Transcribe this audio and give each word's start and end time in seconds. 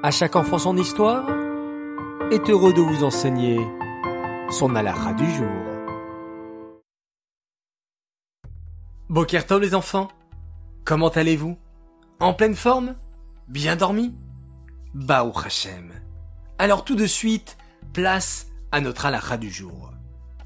À 0.00 0.12
chaque 0.12 0.36
enfant 0.36 0.58
son 0.58 0.76
histoire 0.76 1.28
est 2.30 2.48
heureux 2.48 2.72
de 2.72 2.80
vous 2.80 3.02
enseigner 3.02 3.58
son 4.48 4.76
alara 4.76 5.12
du 5.12 5.28
jour. 5.28 5.48
Bokertov 9.08 9.60
les 9.60 9.74
enfants, 9.74 10.06
comment 10.84 11.08
allez-vous? 11.08 11.58
En 12.20 12.32
pleine 12.32 12.54
forme? 12.54 12.94
Bien 13.48 13.74
dormi? 13.74 14.14
Baou 14.94 15.32
Hashem. 15.36 15.90
Alors 16.58 16.84
tout 16.84 16.94
de 16.94 17.06
suite, 17.06 17.58
place 17.92 18.46
à 18.70 18.80
notre 18.80 19.04
alara 19.04 19.36
du 19.36 19.50
jour. 19.50 19.90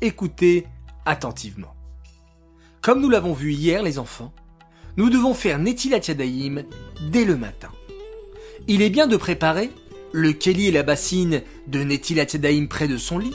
Écoutez 0.00 0.66
attentivement. 1.04 1.74
Comme 2.80 3.02
nous 3.02 3.10
l'avons 3.10 3.34
vu 3.34 3.52
hier 3.52 3.82
les 3.82 3.98
enfants, 3.98 4.32
nous 4.96 5.10
devons 5.10 5.34
faire 5.34 5.60
Yadayim 5.60 6.64
dès 7.10 7.26
le 7.26 7.36
matin. 7.36 7.68
Il 8.68 8.82
est 8.82 8.90
bien 8.90 9.06
de 9.06 9.16
préparer 9.16 9.70
le 10.12 10.32
Kelly 10.32 10.68
et 10.68 10.72
la 10.72 10.82
bassine 10.82 11.42
de 11.66 11.82
Netilat 11.82 12.26
Yadayim 12.32 12.66
près 12.66 12.86
de 12.86 12.96
son 12.96 13.18
lit, 13.18 13.34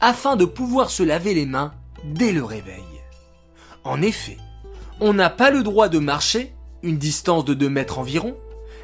afin 0.00 0.36
de 0.36 0.44
pouvoir 0.44 0.90
se 0.90 1.02
laver 1.02 1.34
les 1.34 1.46
mains 1.46 1.74
dès 2.04 2.32
le 2.32 2.44
réveil. 2.44 2.82
En 3.84 4.00
effet, 4.00 4.36
on 5.00 5.12
n'a 5.12 5.30
pas 5.30 5.50
le 5.50 5.62
droit 5.62 5.88
de 5.88 5.98
marcher 5.98 6.52
une 6.82 6.98
distance 6.98 7.44
de 7.44 7.54
2 7.54 7.68
mètres 7.68 7.98
environ, 7.98 8.36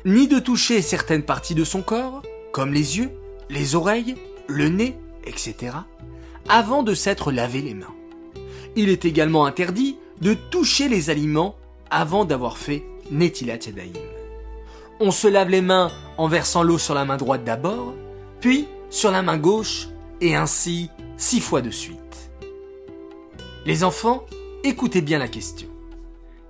ni 0.05 0.29
de 0.29 0.39
toucher 0.39 0.83
certaines 0.83 1.23
parties 1.23 1.55
de 1.55 1.65
son 1.65 1.83
corps, 1.83 2.23
comme 2.53 2.73
les 2.73 2.98
yeux, 2.98 3.11
les 3.51 3.75
oreilles, 3.75 4.17
le 4.47 4.69
nez, 4.69 4.97
etc., 5.25 5.77
avant 6.48 6.83
de 6.83 6.95
s'être 6.95 7.33
lavé 7.33 7.62
les 7.62 7.75
mains. 7.75 7.95
Il 8.77 8.89
est 8.89 9.05
également 9.05 9.47
interdit 9.47 9.97
de 10.20 10.34
toucher 10.34 10.89
les 10.89 11.11
aliments 11.11 11.57
avant 11.91 12.25
d'avoir 12.25 12.59
fait 12.59 12.84
Netilat 13.11 13.59
Yadayim. 13.67 14.18
On 15.01 15.12
se 15.12 15.29
lave 15.29 15.48
les 15.48 15.61
mains 15.61 15.93
en 16.16 16.27
versant 16.27 16.65
l'eau 16.65 16.77
sur 16.77 16.93
la 16.93 17.05
main 17.05 17.16
droite 17.16 17.45
d'abord, 17.45 17.95
puis 18.41 18.66
sur 18.91 19.12
la 19.12 19.23
main 19.23 19.39
gauche, 19.39 19.89
et 20.20 20.34
ainsi 20.34 20.91
six 21.17 21.41
fois 21.41 21.61
de 21.61 21.70
suite. 21.70 21.98
Les 23.64 23.84
enfants, 23.84 24.27
écoutez 24.64 25.00
bien 25.00 25.20
la 25.20 25.28
question. 25.28 25.69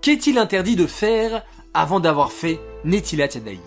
Qu'est-il 0.00 0.38
interdit 0.38 0.76
de 0.76 0.86
faire 0.86 1.44
avant 1.74 2.00
d'avoir 2.00 2.32
fait 2.32 2.58
Netilat 2.84 3.34
Yadayim? 3.34 3.60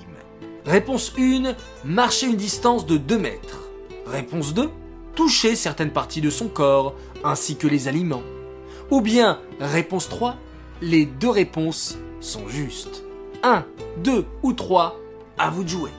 Réponse 0.66 1.14
1, 1.16 1.54
marcher 1.86 2.26
une 2.26 2.36
distance 2.36 2.88
de 2.88 2.98
2 2.98 3.20
mètres. 3.20 3.70
Réponse 4.08 4.56
2, 4.56 4.68
toucher 5.14 5.56
certaines 5.56 5.92
parties 5.92 6.22
de 6.22 6.32
son 6.32 6.48
corps, 6.48 6.96
ainsi 7.24 7.56
que 7.56 7.68
les 7.68 7.88
aliments. 7.88 8.24
Ou 8.90 9.02
bien, 9.02 9.40
réponse 9.60 10.10
3, 10.10 10.38
les 10.82 11.06
deux 11.06 11.30
réponses 11.30 12.00
sont 12.20 12.48
justes. 12.48 13.04
1, 13.44 13.66
2 14.04 14.26
ou 14.44 14.54
3, 14.54 14.96
à 15.38 15.50
vous 15.50 15.64
de 15.64 15.70
jouer. 15.70 15.92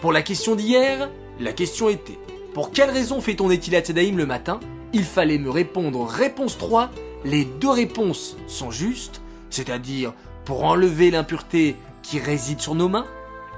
Pour 0.00 0.12
la 0.12 0.22
question 0.22 0.54
d'hier, 0.54 1.10
la 1.40 1.52
question 1.52 1.88
était 1.88 2.18
Pour 2.52 2.70
quelle 2.70 2.90
raison 2.90 3.20
fait-on 3.20 3.48
Netilat 3.48 3.82
Yadayim 3.88 4.16
le 4.16 4.26
matin? 4.26 4.60
Il 4.92 5.04
fallait 5.04 5.38
me 5.38 5.50
répondre 5.50 6.04
réponse 6.04 6.58
3, 6.58 6.90
les 7.24 7.44
deux 7.44 7.70
réponses 7.70 8.36
sont 8.46 8.70
justes, 8.70 9.22
c'est-à-dire 9.50 10.12
pour 10.44 10.64
enlever 10.64 11.10
l'impureté 11.10 11.76
qui 12.02 12.18
réside 12.18 12.60
sur 12.60 12.74
nos 12.74 12.88
mains, 12.88 13.06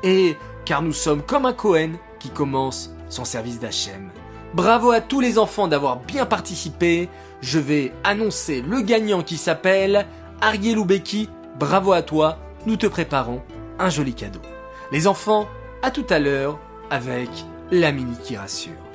et 0.02 0.36
car 0.64 0.82
nous 0.82 0.92
sommes 0.92 1.22
comme 1.22 1.46
un 1.46 1.52
Cohen 1.52 1.92
qui 2.18 2.30
commence 2.30 2.92
son 3.08 3.24
service 3.24 3.60
d'Hachem. 3.60 4.10
Bravo 4.54 4.90
à 4.90 5.00
tous 5.00 5.20
les 5.20 5.38
enfants 5.38 5.68
d'avoir 5.68 5.98
bien 5.98 6.24
participé. 6.24 7.08
Je 7.42 7.58
vais 7.58 7.92
annoncer 8.04 8.62
le 8.62 8.80
gagnant 8.80 9.22
qui 9.22 9.36
s'appelle 9.36 10.06
Ariel 10.40 10.78
Oubeki. 10.78 11.28
Bravo 11.58 11.92
à 11.92 12.02
toi, 12.02 12.38
nous 12.66 12.76
te 12.76 12.86
préparons 12.86 13.42
un 13.78 13.88
joli 13.88 14.14
cadeau. 14.14 14.40
Les 14.92 15.06
enfants, 15.06 15.48
à 15.82 15.90
tout 15.90 16.06
à 16.10 16.18
l'heure 16.18 16.58
avec 16.90 17.30
la 17.70 17.92
mini 17.92 18.16
qui 18.22 18.36
rassure. 18.36 18.85